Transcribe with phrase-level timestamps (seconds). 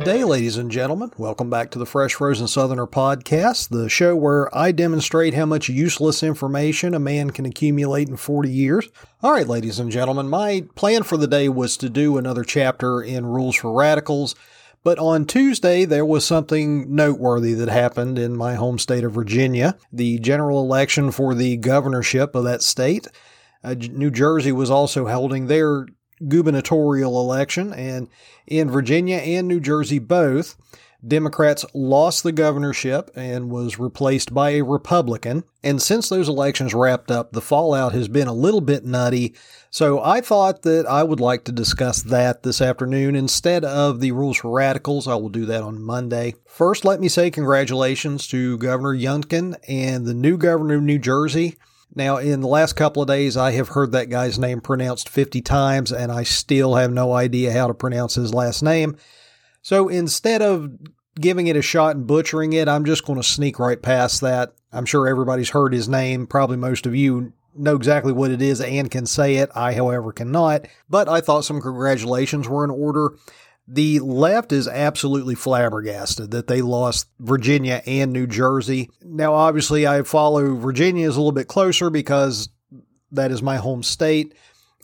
[0.00, 1.12] Good day, ladies and gentlemen.
[1.18, 5.68] Welcome back to the Fresh Frozen Southerner podcast, the show where I demonstrate how much
[5.68, 8.88] useless information a man can accumulate in 40 years.
[9.22, 13.02] All right, ladies and gentlemen, my plan for the day was to do another chapter
[13.02, 14.34] in Rules for Radicals,
[14.82, 19.76] but on Tuesday there was something noteworthy that happened in my home state of Virginia.
[19.92, 23.06] The general election for the governorship of that state.
[23.62, 25.84] Uh, New Jersey was also holding their
[26.26, 28.08] gubernatorial election, and
[28.46, 30.56] in Virginia and New Jersey both,
[31.06, 35.44] Democrats lost the governorship and was replaced by a Republican.
[35.62, 39.34] And since those elections wrapped up, the fallout has been a little bit nutty.
[39.70, 44.12] So I thought that I would like to discuss that this afternoon instead of the
[44.12, 45.08] rules for radicals.
[45.08, 46.34] I will do that on Monday.
[46.44, 51.56] First, let me say congratulations to Governor Youngkin and the new governor of New Jersey.
[51.94, 55.42] Now, in the last couple of days, I have heard that guy's name pronounced 50
[55.42, 58.96] times, and I still have no idea how to pronounce his last name.
[59.62, 60.70] So instead of
[61.20, 64.54] giving it a shot and butchering it, I'm just going to sneak right past that.
[64.72, 66.26] I'm sure everybody's heard his name.
[66.26, 69.50] Probably most of you know exactly what it is and can say it.
[69.54, 70.66] I, however, cannot.
[70.88, 73.14] But I thought some congratulations were in order.
[73.72, 78.90] The left is absolutely flabbergasted that they lost Virginia and New Jersey.
[79.00, 82.48] Now, obviously, I follow Virginia is a little bit closer because
[83.12, 84.34] that is my home state.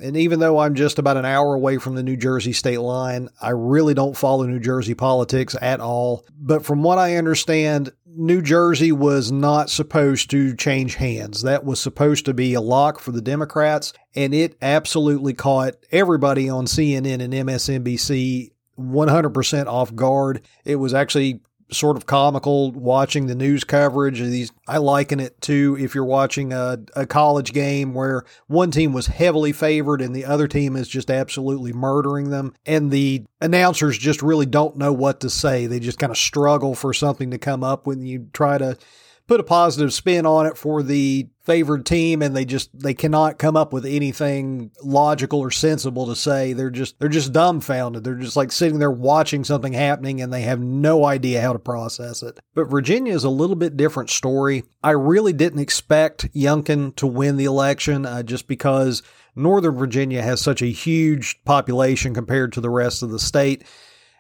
[0.01, 3.29] And even though I'm just about an hour away from the New Jersey state line,
[3.43, 6.25] I really don't follow New Jersey politics at all.
[6.39, 11.43] But from what I understand, New Jersey was not supposed to change hands.
[11.43, 16.49] That was supposed to be a lock for the Democrats, and it absolutely caught everybody
[16.49, 20.43] on CNN and MSNBC 100% off guard.
[20.65, 21.41] It was actually
[21.73, 24.53] sort of comical watching the news coverage of these.
[24.69, 29.09] I liken it to if you're watching a, a college game where one team was
[29.09, 32.55] heavily favored and the other team is just absolutely murdering them.
[32.65, 35.67] And the announcers just really don't know what to say.
[35.67, 38.77] They just kind of struggle for something to come up when you try to
[39.27, 43.39] put a positive spin on it for the favored team and they just they cannot
[43.39, 46.53] come up with anything logical or sensible to say.
[46.53, 48.05] They're just they're just dumbfounded.
[48.05, 51.59] They're just like sitting there watching something happening and they have no idea how to
[51.59, 52.39] process it.
[52.55, 54.65] But virginia is a little bit different story.
[54.83, 59.03] I really didn't expect youngkin to win the election uh, just because
[59.35, 63.65] northern virginia has such a huge population compared to the rest of the state.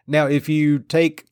[0.06, 1.26] Now if you take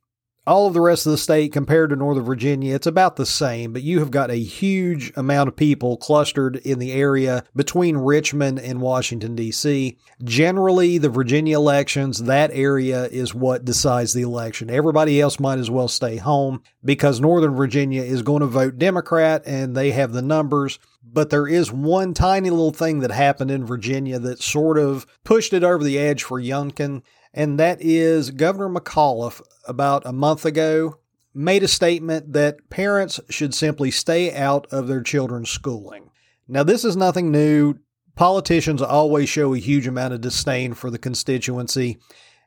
[0.47, 3.72] all of the rest of the state compared to Northern Virginia, it's about the same,
[3.72, 8.59] but you have got a huge amount of people clustered in the area between Richmond
[8.59, 9.97] and Washington, D.C.
[10.22, 14.69] Generally, the Virginia elections, that area is what decides the election.
[14.69, 19.43] Everybody else might as well stay home because Northern Virginia is going to vote Democrat
[19.47, 20.78] and they have the numbers.
[21.03, 25.53] But there is one tiny little thing that happened in Virginia that sort of pushed
[25.53, 27.03] it over the edge for Youngkin
[27.34, 30.99] and that is Governor McAuliffe about a month ago
[31.34, 36.11] made a statement that parents should simply stay out of their children's schooling.
[36.47, 37.75] Now, this is nothing new.
[38.15, 41.99] Politicians always show a huge amount of disdain for the constituency.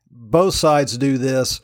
[0.10, 1.60] Both sides do this.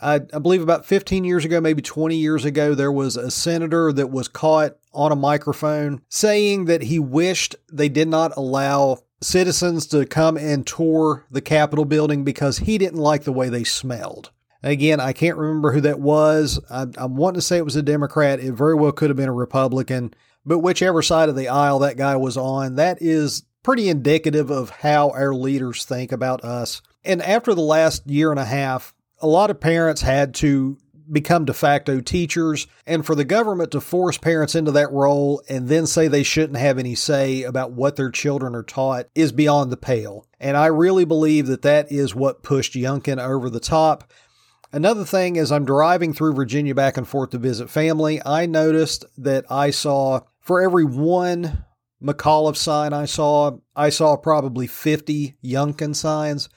[0.00, 3.92] I, I, believe about 15 years ago, maybe 20 years ago, there was a senator
[3.92, 9.86] that was caught on a microphone saying that he wished they did not allow citizens
[9.88, 14.30] to come and tour the Capitol building because he didn't like the way they smelled.
[14.62, 16.58] Again, I can't remember who that was.
[16.70, 18.40] I, am wanting to say it was a Democrat.
[18.40, 20.14] It very well could have been a Republican,
[20.46, 24.70] but whichever side of the aisle that guy was on, that is pretty indicative of
[24.70, 26.80] how our leaders think about us.
[27.04, 30.78] And after the last year and a half, a lot of parents had to
[31.10, 35.68] become de facto teachers, and for the government to force parents into that role and
[35.68, 39.70] then say they shouldn't have any say about what their children are taught is beyond
[39.70, 40.26] the pale.
[40.40, 44.10] And I really believe that that is what pushed Youngkin over the top.
[44.72, 49.04] Another thing, as I'm driving through Virginia back and forth to visit family, I noticed
[49.18, 51.64] that I saw for every one
[52.02, 56.48] McAuliffe sign I saw, I saw probably 50 Youngkin signs.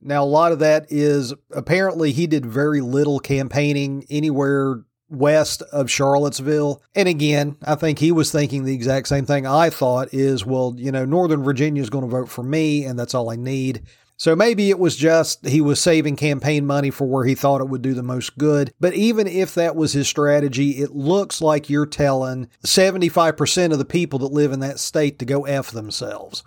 [0.00, 5.90] Now, a lot of that is apparently he did very little campaigning anywhere west of
[5.90, 6.82] Charlottesville.
[6.94, 10.74] And again, I think he was thinking the exact same thing I thought is, well,
[10.76, 13.82] you know, Northern Virginia is going to vote for me, and that's all I need.
[14.18, 17.68] So maybe it was just he was saving campaign money for where he thought it
[17.68, 18.72] would do the most good.
[18.80, 23.84] But even if that was his strategy, it looks like you're telling 75% of the
[23.84, 26.42] people that live in that state to go F themselves.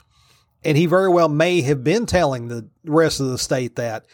[0.63, 4.05] And he very well may have been telling the rest of the state that.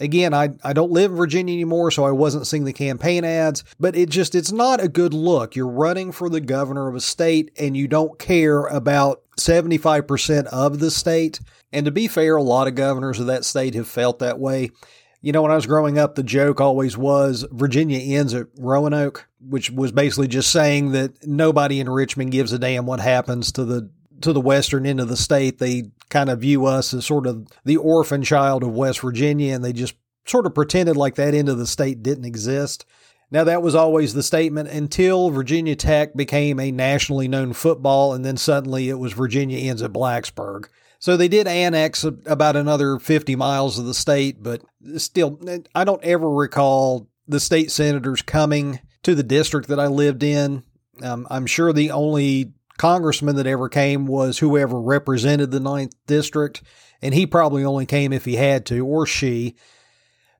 [0.00, 3.62] Again, I, I don't live in Virginia anymore, so I wasn't seeing the campaign ads,
[3.78, 5.54] but it just, it's not a good look.
[5.54, 10.80] You're running for the governor of a state and you don't care about 75% of
[10.80, 11.40] the state.
[11.72, 14.70] And to be fair, a lot of governors of that state have felt that way.
[15.20, 19.28] You know, when I was growing up, the joke always was Virginia ends at Roanoke,
[19.40, 23.64] which was basically just saying that nobody in Richmond gives a damn what happens to
[23.64, 23.88] the
[24.22, 25.58] to the western end of the state.
[25.58, 29.64] They kind of view us as sort of the orphan child of West Virginia, and
[29.64, 32.84] they just sort of pretended like that end of the state didn't exist.
[33.30, 38.24] Now, that was always the statement until Virginia Tech became a nationally known football, and
[38.24, 40.66] then suddenly it was Virginia ends at Blacksburg.
[40.98, 44.62] So they did annex about another 50 miles of the state, but
[44.98, 45.40] still,
[45.74, 50.62] I don't ever recall the state senators coming to the district that I lived in.
[51.02, 56.64] Um, I'm sure the only congressman that ever came was whoever represented the ninth district,
[57.00, 59.54] and he probably only came if he had to, or she.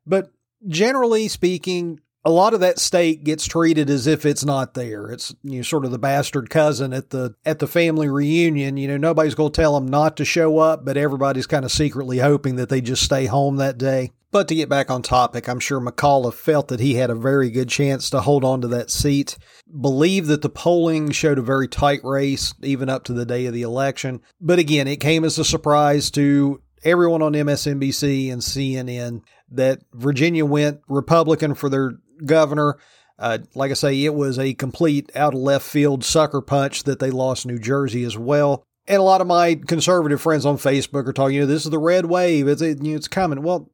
[0.04, 0.32] But
[0.66, 5.08] generally speaking, a lot of that state gets treated as if it's not there.
[5.12, 8.76] It's you know sort of the bastard cousin at the at the family reunion.
[8.76, 11.70] You know nobody's going to tell them not to show up, but everybody's kind of
[11.70, 14.10] secretly hoping that they just stay home that day.
[14.32, 17.50] But to get back on topic, I'm sure McAuliffe felt that he had a very
[17.50, 19.36] good chance to hold on to that seat.
[19.80, 23.52] Believe that the polling showed a very tight race even up to the day of
[23.52, 24.22] the election.
[24.40, 30.46] But again, it came as a surprise to everyone on MSNBC and CNN that Virginia
[30.46, 31.92] went Republican for their
[32.24, 32.78] governor.
[33.18, 37.00] Uh, like I say, it was a complete out of left field sucker punch that
[37.00, 38.64] they lost New Jersey as well.
[38.88, 41.70] And a lot of my conservative friends on Facebook are talking, you know, this is
[41.70, 42.48] the red wave.
[42.48, 43.42] It's, it, you know, it's coming.
[43.42, 43.70] Well,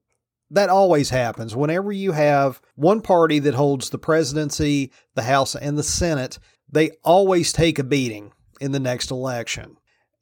[0.50, 1.54] that always happens.
[1.54, 6.38] Whenever you have one party that holds the presidency, the House, and the Senate,
[6.70, 9.76] they always take a beating in the next election.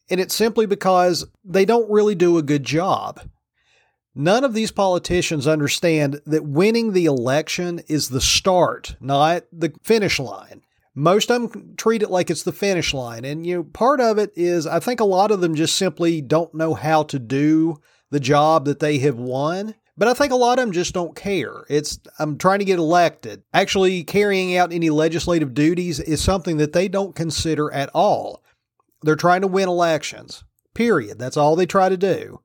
[0.08, 3.20] And it's simply because they don't really do a good job.
[4.14, 10.18] None of these politicians understand that winning the election is the start, not the finish
[10.18, 10.62] line.
[10.94, 13.26] Most of them treat it like it's the finish line.
[13.26, 16.22] And, you know, part of it is I think a lot of them just simply
[16.22, 17.76] don't know how to do
[18.10, 19.74] the job that they have won.
[19.98, 21.64] But I think a lot of them just don't care.
[21.70, 23.42] It's, I'm trying to get elected.
[23.54, 28.42] Actually, carrying out any legislative duties is something that they don't consider at all.
[29.02, 30.44] They're trying to win elections,
[30.74, 31.18] period.
[31.18, 32.40] That's all they try to do.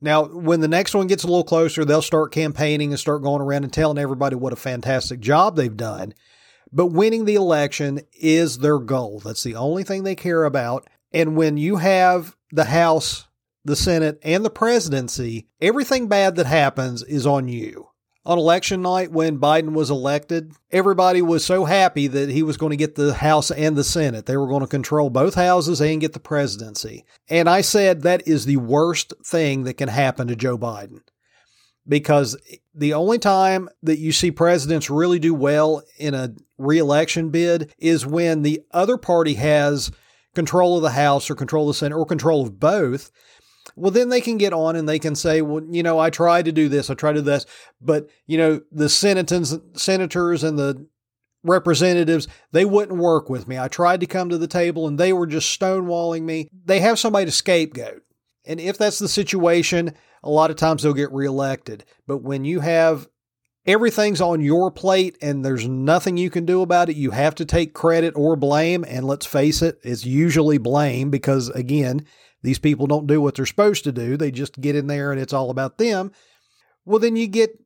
[0.00, 3.40] Now, when the next one gets a little closer, they'll start campaigning and start going
[3.40, 6.12] around and telling everybody what a fantastic job they've done.
[6.72, 9.20] But winning the election is their goal.
[9.20, 10.88] That's the only thing they care about.
[11.12, 13.26] And when you have the House,
[13.64, 17.88] the Senate, and the presidency, everything bad that happens is on you
[18.26, 22.70] on election night when Biden was elected, everybody was so happy that he was going
[22.70, 24.26] to get the House and the Senate.
[24.26, 27.04] They were going to control both houses and get the presidency.
[27.28, 31.00] And I said that is the worst thing that can happen to Joe Biden.
[31.86, 32.34] Because
[32.74, 38.06] the only time that you see presidents really do well in a reelection bid is
[38.06, 39.90] when the other party has
[40.34, 43.10] control of the House or control of the Senate or control of both
[43.76, 46.44] well, then they can get on and they can say, well, you know, I tried
[46.46, 47.46] to do this, I tried to do this,
[47.80, 50.86] but, you know, the senators, senators and the
[51.42, 53.58] representatives, they wouldn't work with me.
[53.58, 56.48] I tried to come to the table and they were just stonewalling me.
[56.64, 58.02] They have somebody to scapegoat.
[58.46, 61.84] And if that's the situation, a lot of times they'll get reelected.
[62.06, 63.08] But when you have
[63.66, 67.44] everything's on your plate and there's nothing you can do about it, you have to
[67.44, 68.84] take credit or blame.
[68.86, 72.06] And let's face it, it's usually blame because, again,
[72.44, 74.16] these people don't do what they're supposed to do.
[74.16, 76.12] They just get in there and it's all about them.
[76.84, 77.58] Well, then you get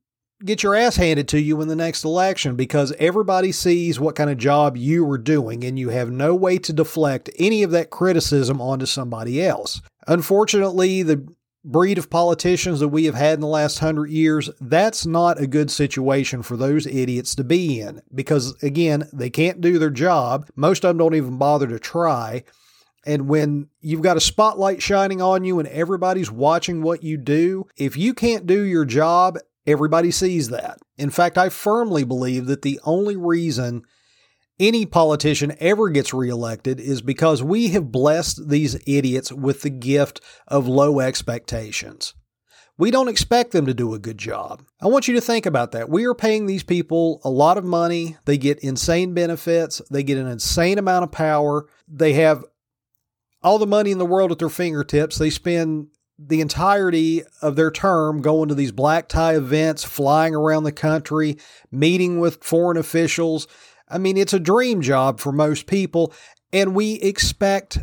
[0.45, 4.31] get your ass handed to you in the next election because everybody sees what kind
[4.31, 7.91] of job you were doing and you have no way to deflect any of that
[7.91, 9.83] criticism onto somebody else.
[10.07, 11.27] Unfortunately, the
[11.65, 15.47] breed of politicians that we have had in the last hundred years, that's not a
[15.49, 20.49] good situation for those idiots to be in because, again, they can't do their job.
[20.55, 22.45] Most of them don't even bother to try.
[23.07, 27.67] And when you've got a spotlight shining on you and everybody's watching what you do,
[27.77, 30.79] if you can't do your job, everybody sees that.
[30.97, 33.83] In fact, I firmly believe that the only reason
[34.59, 40.21] any politician ever gets reelected is because we have blessed these idiots with the gift
[40.49, 42.15] of low expectations.
[42.77, 44.63] We don't expect them to do a good job.
[44.81, 45.89] I want you to think about that.
[45.89, 48.17] We are paying these people a lot of money.
[48.25, 49.83] They get insane benefits.
[49.91, 51.67] They get an insane amount of power.
[51.89, 52.45] They have
[53.43, 55.19] all the money in the world at their fingertips.
[55.19, 60.65] They spend the entirety of their term going to these black tie events, flying around
[60.65, 61.39] the country,
[61.71, 63.47] meeting with foreign officials.
[63.89, 66.13] I mean, it's a dream job for most people.
[66.53, 67.79] And we expect,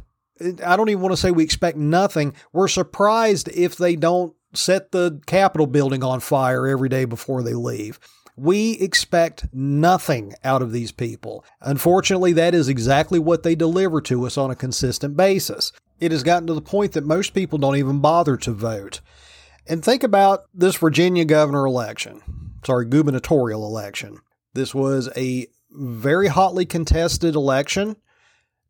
[0.64, 2.34] I don't even want to say we expect nothing.
[2.52, 7.54] We're surprised if they don't set the Capitol building on fire every day before they
[7.54, 8.00] leave.
[8.36, 11.46] We expect nothing out of these people.
[11.62, 15.72] Unfortunately, that is exactly what they deliver to us on a consistent basis.
[16.00, 19.00] It has gotten to the point that most people don't even bother to vote.
[19.68, 22.22] And think about this Virginia governor election,
[22.66, 24.20] sorry, gubernatorial election.
[24.54, 27.96] This was a very hotly contested election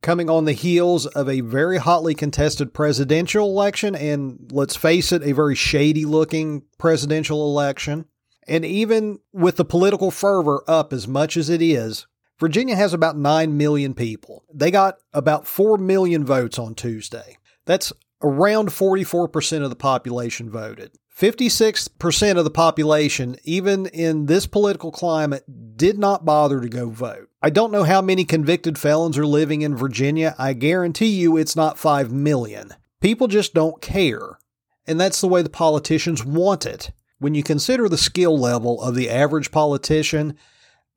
[0.02, 5.24] coming on the heels of a very hotly contested presidential election, and let's face it,
[5.24, 8.06] a very shady looking presidential election.
[8.48, 12.06] And even with the political fervor up as much as it is,
[12.40, 14.44] Virginia has about 9 million people.
[14.54, 17.38] They got about 4 million votes on Tuesday.
[17.66, 20.92] That's around 44% of the population voted.
[21.18, 25.46] 56% of the population, even in this political climate,
[25.78, 27.30] did not bother to go vote.
[27.42, 30.36] I don't know how many convicted felons are living in Virginia.
[30.38, 32.74] I guarantee you it's not 5 million.
[33.00, 34.40] People just don't care.
[34.86, 36.92] And that's the way the politicians want it.
[37.20, 40.38] When you consider the skill level of the average politician,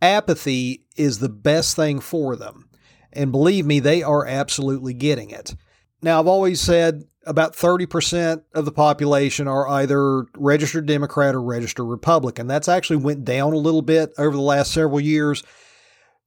[0.03, 2.69] apathy is the best thing for them.
[3.13, 5.55] And believe me, they are absolutely getting it.
[6.03, 11.87] Now, I've always said about 30% of the population are either registered Democrat or registered
[11.87, 12.47] Republican.
[12.47, 15.43] That's actually went down a little bit over the last several years.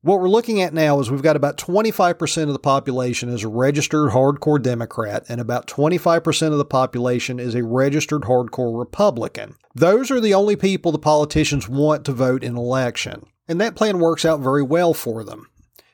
[0.03, 3.48] What we're looking at now is we've got about 25% of the population is a
[3.48, 9.55] registered hardcore Democrat, and about 25% of the population is a registered hardcore Republican.
[9.75, 13.27] Those are the only people the politicians want to vote in election.
[13.48, 15.48] And that plan works out very well for them.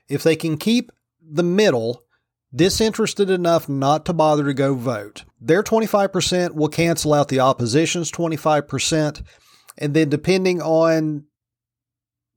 [0.08, 0.90] If they can keep
[1.22, 2.06] the middle
[2.56, 8.10] disinterested enough not to bother to go vote, their 25% will cancel out the opposition's
[8.14, 9.22] 25%.
[9.78, 11.26] And then, depending on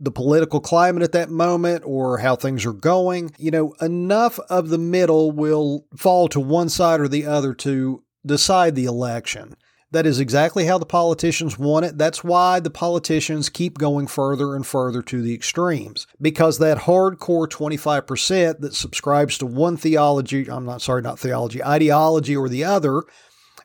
[0.00, 4.70] the political climate at that moment or how things are going, you know, enough of
[4.70, 9.54] the middle will fall to one side or the other to decide the election.
[9.92, 11.98] That is exactly how the politicians want it.
[11.98, 16.06] That's why the politicians keep going further and further to the extremes.
[16.20, 22.36] Because that hardcore 25% that subscribes to one theology, I'm not sorry, not theology, ideology
[22.36, 23.02] or the other,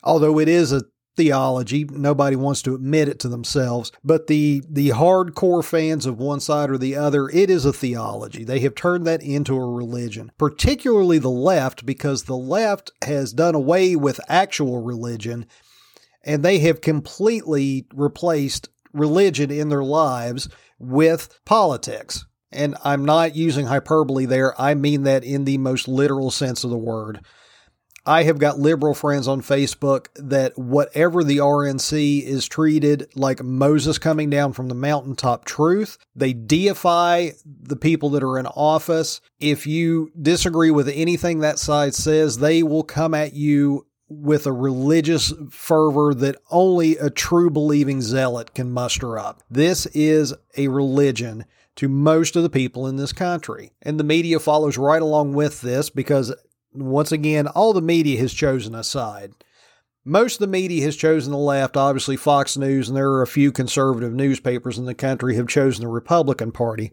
[0.03, 0.81] although it is a
[1.15, 1.85] theology.
[1.85, 6.69] Nobody wants to admit it to themselves, but the the hardcore fans of one side
[6.69, 8.43] or the other, it is a theology.
[8.43, 10.31] They have turned that into a religion.
[10.37, 15.45] Particularly the left because the left has done away with actual religion
[16.23, 22.25] and they have completely replaced religion in their lives with politics.
[22.51, 24.59] And I'm not using hyperbole there.
[24.59, 27.21] I mean that in the most literal sense of the word.
[28.05, 33.97] I have got liberal friends on Facebook that whatever the RNC is treated like Moses
[33.97, 35.97] coming down from the mountaintop truth.
[36.15, 39.21] They deify the people that are in office.
[39.39, 44.51] If you disagree with anything that side says, they will come at you with a
[44.51, 49.41] religious fervor that only a true believing zealot can muster up.
[49.49, 51.45] This is a religion
[51.77, 53.71] to most of the people in this country.
[53.81, 56.33] And the media follows right along with this because,
[56.75, 59.33] once again, all the media has chosen a side.
[60.03, 61.75] Most of the media has chosen the left.
[61.75, 65.83] Obviously, Fox News and there are a few conservative newspapers in the country have chosen
[65.83, 66.91] the Republican Party.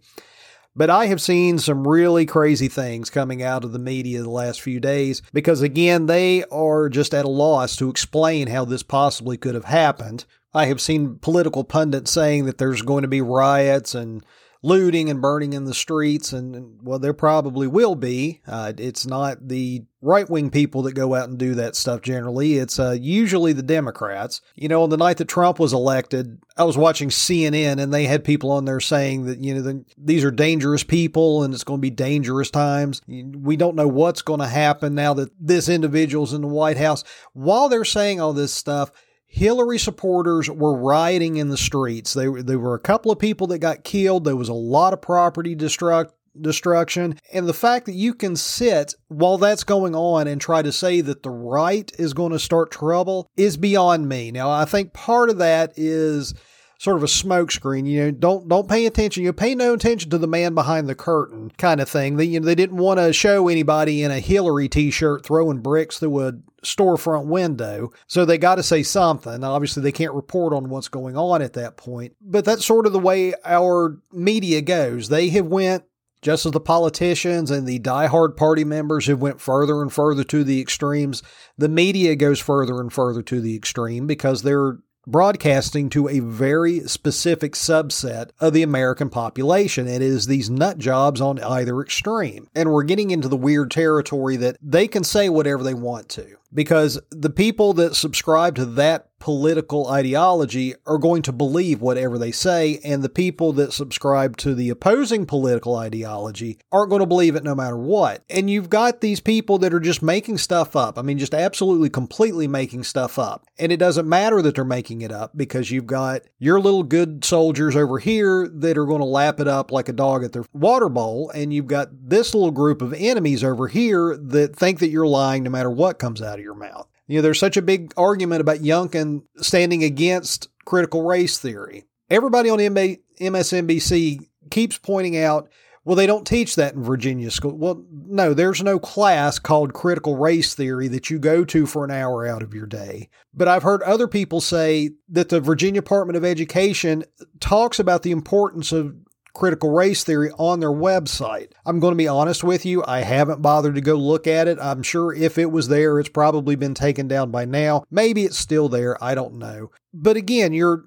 [0.75, 4.63] But I have seen some really crazy things coming out of the media the last
[4.63, 9.37] few days because, again, they are just at a loss to explain how this possibly
[9.37, 10.25] could have happened.
[10.55, 14.25] I have seen political pundits saying that there's going to be riots and
[14.63, 18.41] looting and burning in the streets, and well, there probably will be.
[18.47, 22.55] Uh, it's not the right wing people that go out and do that stuff generally.
[22.59, 24.41] It's uh, usually the Democrats.
[24.55, 28.07] You know, on the night that Trump was elected, I was watching CNN and they
[28.07, 31.65] had people on there saying that, you know, the, these are dangerous people and it's
[31.65, 33.01] going to be dangerous times.
[33.07, 37.05] We don't know what's going to happen now that this individual's in the White House.
[37.33, 38.91] While they're saying all this stuff,
[39.33, 42.13] Hillary supporters were rioting in the streets.
[42.13, 44.25] They, there were a couple of people that got killed.
[44.25, 47.19] There was a lot of property destruct, destruction.
[47.33, 51.01] And the fact that you can sit while that's going on and try to say
[51.01, 54.33] that the right is going to start trouble is beyond me.
[54.33, 56.35] Now, I think part of that is
[56.83, 57.87] sort of a smokescreen.
[57.87, 59.23] You know, don't don't pay attention.
[59.23, 62.17] You pay no attention to the man behind the curtain, kind of thing.
[62.17, 66.01] They, you know, they didn't want to show anybody in a Hillary T-shirt throwing bricks
[66.01, 66.33] through a
[66.65, 69.45] storefront window, so they got to say something.
[69.45, 72.17] Obviously, they can't report on what's going on at that point.
[72.21, 75.09] But that's sort of the way our media goes.
[75.09, 75.85] They have went
[76.21, 80.45] just as the politicians and the diehard party members have went further and further to
[80.45, 81.21] the extremes,
[81.59, 86.81] the media goes further and further to the extreme because they're broadcasting to a very
[86.81, 89.89] specific subset of the American population.
[89.89, 92.49] It is these nut jobs on either extreme.
[92.55, 96.37] And we're getting into the weird territory that they can say whatever they want to.
[96.53, 102.33] Because the people that subscribe to that political ideology are going to believe whatever they
[102.33, 107.37] say, and the people that subscribe to the opposing political ideology aren't going to believe
[107.37, 108.25] it no matter what.
[108.29, 110.99] And you've got these people that are just making stuff up.
[110.99, 113.47] I mean, just absolutely completely making stuff up.
[113.61, 117.25] And it doesn't matter that they're making it up because you've got your little good
[117.25, 120.45] soldiers over here that are going to lap it up like a dog at their
[120.53, 124.89] water bowl, and you've got this little group of enemies over here that think that
[124.89, 126.89] you're lying no matter what comes out of your mouth.
[127.07, 131.85] You know, there's such a big argument about Youngkin standing against critical race theory.
[132.11, 135.49] Everybody on MSNBC keeps pointing out,
[135.85, 137.57] well, they don't teach that in Virginia school.
[137.57, 141.91] Well, no, there's no class called critical race theory that you go to for an
[141.91, 143.09] hour out of your day.
[143.35, 147.05] But I've heard other people say that the Virginia Department of Education
[147.41, 148.95] talks about the importance of
[149.35, 151.53] critical race theory on their website.
[151.65, 154.59] I'm going to be honest with you, I haven't bothered to go look at it.
[154.61, 157.85] I'm sure if it was there, it's probably been taken down by now.
[157.91, 159.71] Maybe it's still there, I don't know.
[159.95, 160.85] But again, you're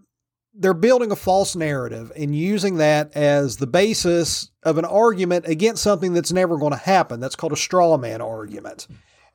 [0.58, 5.84] they're building a false narrative and using that as the basis of an argument against
[5.84, 7.20] something that's never going to happen.
[7.20, 8.88] That's called a straw man argument.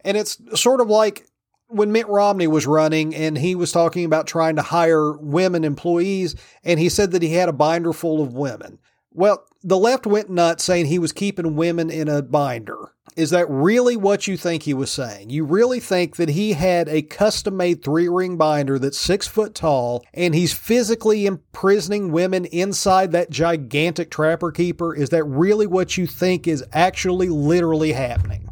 [0.02, 1.26] And it's sort of like
[1.68, 6.36] when Mitt Romney was running and he was talking about trying to hire women employees,
[6.64, 8.78] and he said that he had a binder full of women.
[9.12, 12.92] Well, the left went nuts saying he was keeping women in a binder.
[13.16, 15.30] Is that really what you think he was saying?
[15.30, 19.54] You really think that he had a custom made three ring binder that's six foot
[19.54, 24.94] tall and he's physically imprisoning women inside that gigantic trapper keeper?
[24.94, 28.48] Is that really what you think is actually literally happening?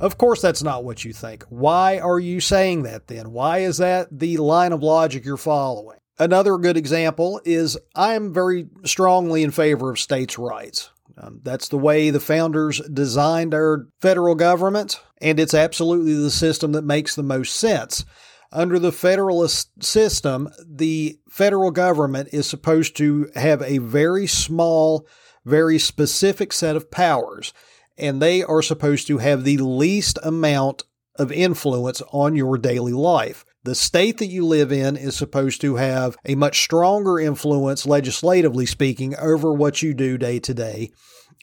[0.00, 1.44] Of course, that's not what you think.
[1.50, 3.32] Why are you saying that then?
[3.32, 5.99] Why is that the line of logic you're following?
[6.20, 10.90] Another good example is I am very strongly in favor of states' rights.
[11.16, 16.72] Um, that's the way the founders designed our federal government, and it's absolutely the system
[16.72, 18.04] that makes the most sense.
[18.52, 25.06] Under the federalist system, the federal government is supposed to have a very small,
[25.46, 27.54] very specific set of powers,
[27.96, 30.82] and they are supposed to have the least amount
[31.16, 33.46] of influence on your daily life.
[33.62, 38.64] The state that you live in is supposed to have a much stronger influence, legislatively
[38.64, 40.90] speaking, over what you do day to day.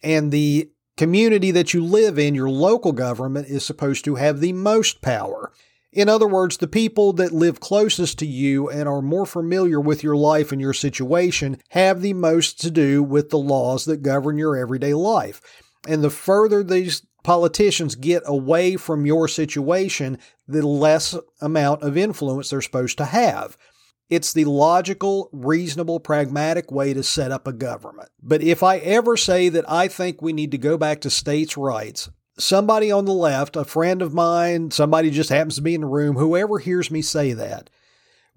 [0.01, 4.53] And the community that you live in, your local government, is supposed to have the
[4.53, 5.51] most power.
[5.93, 10.03] In other words, the people that live closest to you and are more familiar with
[10.03, 14.37] your life and your situation have the most to do with the laws that govern
[14.39, 15.39] your everyday life.
[15.87, 22.49] And the further these politicians get away from your situation, the less amount of influence
[22.49, 23.57] they're supposed to have.
[24.09, 28.07] It's the logical, reasonable, pragmatic way to set up a government.
[28.23, 31.57] But if I ever say that I think we need to go back to states'
[31.57, 32.09] rights,
[32.39, 35.87] somebody on the left, a friend of mine, somebody just happens to be in the
[35.87, 37.69] room, whoever hears me say that,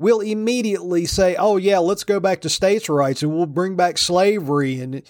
[0.00, 3.98] will immediately say, oh, yeah, let's go back to states' rights and we'll bring back
[3.98, 5.04] slavery and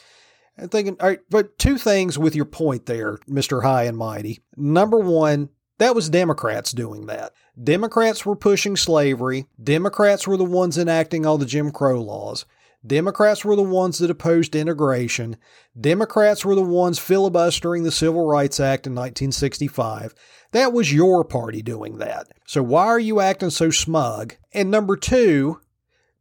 [0.61, 3.63] and thinking, all right, but two things with your point there, Mr.
[3.63, 4.41] High and Mighty.
[4.57, 7.33] Number one, that was Democrats doing that.
[7.63, 9.47] Democrats were pushing slavery.
[9.63, 12.45] Democrats were the ones enacting all the Jim Crow laws.
[12.87, 15.37] Democrats were the ones that opposed integration.
[15.79, 20.15] Democrats were the ones filibustering the Civil Rights Act in 1965.
[20.53, 22.29] That was your party doing that.
[22.47, 24.37] So why are you acting so smug?
[24.53, 25.61] And number two,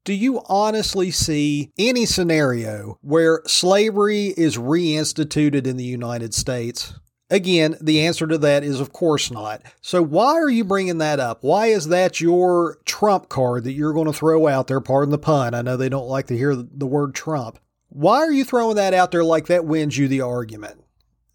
[0.03, 6.93] do you honestly see any scenario where slavery is reinstituted in the United States?
[7.29, 9.62] Again, the answer to that is of course not.
[9.81, 11.43] So why are you bringing that up?
[11.43, 14.81] Why is that your trump card that you're going to throw out there?
[14.81, 15.53] Pardon the pun.
[15.53, 17.59] I know they don't like to hear the word Trump.
[17.89, 20.83] Why are you throwing that out there like that wins you the argument?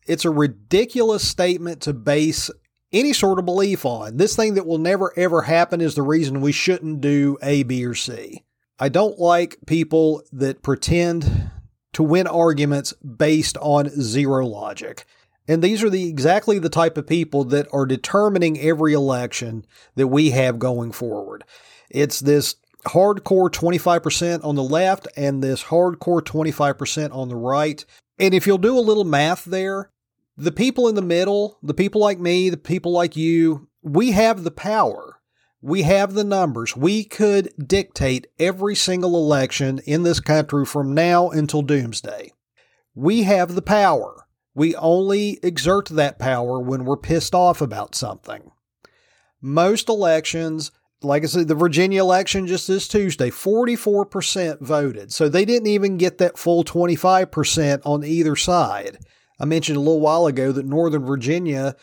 [0.06, 2.50] It's a ridiculous statement to base
[2.92, 4.16] any sort of belief on.
[4.16, 7.84] This thing that will never ever happen is the reason we shouldn't do A, B,
[7.84, 8.42] or C.
[8.78, 11.50] I don't like people that pretend
[11.92, 15.06] to win arguments based on zero logic.
[15.46, 20.08] And these are the exactly the type of people that are determining every election that
[20.08, 21.44] we have going forward.
[21.90, 22.56] It's this
[22.86, 27.84] hardcore 25% on the left and this hardcore 25% on the right.
[28.18, 29.90] And if you'll do a little math there,
[30.36, 34.42] the people in the middle, the people like me, the people like you, we have
[34.42, 35.20] the power.
[35.66, 36.76] We have the numbers.
[36.76, 42.32] We could dictate every single election in this country from now until doomsday.
[42.94, 44.26] We have the power.
[44.54, 48.50] We only exert that power when we're pissed off about something.
[49.40, 50.70] Most elections,
[51.02, 55.14] like I said, the Virginia election just this Tuesday, 44% voted.
[55.14, 58.98] So they didn't even get that full 25% on either side.
[59.40, 61.74] I mentioned a little while ago that Northern Virginia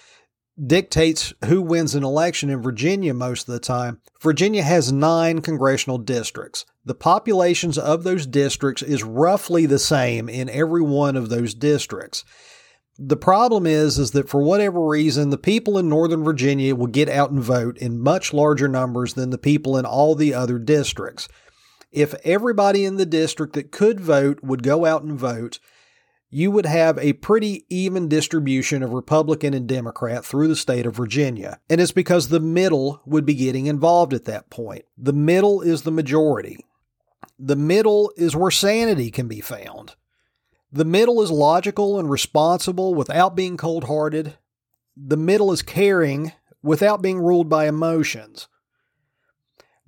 [0.66, 4.00] dictates who wins an election in Virginia most of the time.
[4.22, 6.66] Virginia has nine congressional districts.
[6.86, 12.24] The populations of those districts is roughly the same in every one of those districts.
[12.98, 17.10] The problem is is that for whatever reason the people in Northern Virginia will get
[17.10, 21.28] out and vote in much larger numbers than the people in all the other districts.
[21.92, 25.60] If everybody in the district that could vote would go out and vote,
[26.34, 30.96] you would have a pretty even distribution of Republican and Democrat through the state of
[30.96, 31.60] Virginia.
[31.70, 34.86] And it's because the middle would be getting involved at that point.
[34.98, 36.66] The middle is the majority.
[37.38, 39.96] The middle is where sanity can be found.
[40.72, 44.38] The middle is logical and responsible without being cold hearted.
[44.96, 46.32] The middle is caring
[46.64, 48.48] without being ruled by emotions.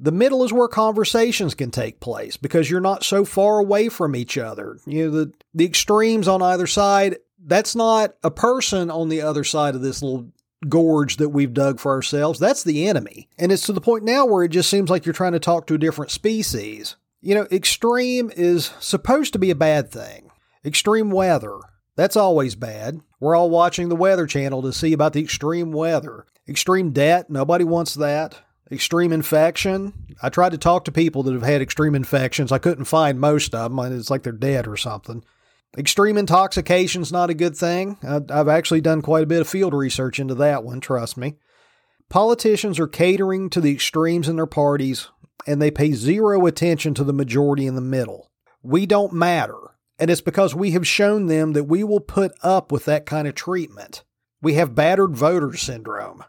[0.04, 4.18] The middle is where conversations can take place because you're not so far away from
[4.18, 4.78] each other.
[4.86, 9.46] You know, the, the extremes on either side, that's not a person on the other
[9.46, 10.28] side of this little
[10.68, 12.38] gorge that we've dug for ourselves.
[12.38, 13.30] That's the enemy.
[13.40, 15.68] And it's to the point now where it just seems like you're trying to talk
[15.68, 16.98] to a different species.
[17.22, 20.30] You know, extreme is supposed to be a bad thing.
[20.66, 21.60] Extreme weather,
[21.96, 23.00] that's always bad.
[23.22, 26.26] We're all watching the Weather Channel to see about the extreme weather.
[26.46, 29.94] Extreme debt, nobody wants that extreme infection.
[30.22, 32.52] I tried to talk to people that have had extreme infections.
[32.52, 33.94] I couldn't find most of them.
[33.94, 35.24] It's like they're dead or something.
[35.78, 37.98] Extreme intoxication is not a good thing.
[38.04, 41.36] I've actually done quite a bit of field research into that one, trust me.
[42.10, 45.08] Politicians are catering to the extremes in their parties,
[45.48, 48.30] and they pay zero attention to the majority in the middle.
[48.62, 49.58] We don't matter,
[49.98, 53.28] and it's because we have shown them that we will put up with that kind
[53.28, 54.04] of treatment.
[54.44, 56.24] We have battered voter syndrome.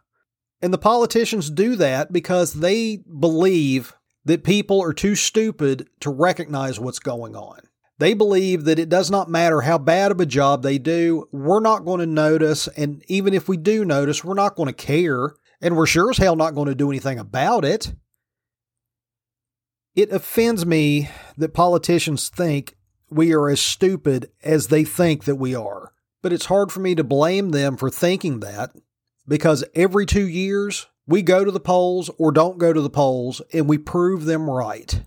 [0.64, 3.92] And the politicians do that because they believe
[4.24, 7.60] that people are too stupid to recognize what's going on.
[7.98, 11.60] They believe that it does not matter how bad of a job they do, we're
[11.60, 12.66] not going to notice.
[12.78, 15.34] And even if we do notice, we're not going to care.
[15.60, 17.92] And we're sure as hell not going to do anything about it.
[19.94, 22.74] It offends me that politicians think
[23.10, 25.92] we are as stupid as they think that we are.
[26.22, 28.70] But it's hard for me to blame them for thinking that
[29.26, 33.42] because every two years we go to the polls or don't go to the polls
[33.52, 35.02] and we prove them right.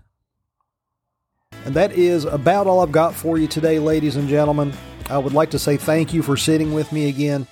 [1.64, 4.72] And that is about all I've got for you today, ladies and gentlemen.
[5.10, 7.46] I would like to say thank you for sitting with me again.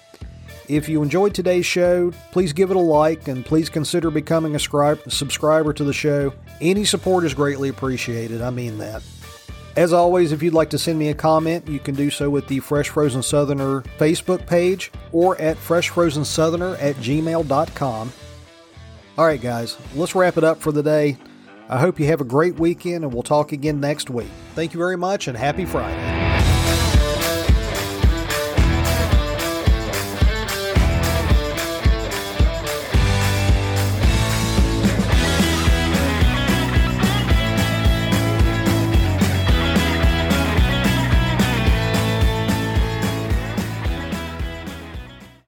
[0.69, 4.59] If you enjoyed today's show, please give it a like and please consider becoming a
[4.59, 6.33] subscriber to the show.
[6.61, 8.43] Any support is greatly appreciated.
[8.43, 9.03] I mean that.
[9.77, 12.49] As always, if you'd like to send me a comment, you can do so with
[12.49, 18.13] the Fresh Frozen Southerner Facebook page or at freshfrozensoutherner at gmail.com.
[19.19, 21.19] All right, guys, let's wrap it up for the day.
[21.69, 24.31] I hope you have a great weekend and we'll talk again next week.
[24.55, 26.26] Thank you very much and happy Friday.